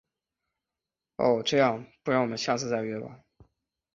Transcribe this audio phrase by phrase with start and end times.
[1.17, 1.43] 哦……
[1.45, 3.19] 这样，不然我们下次再约吧。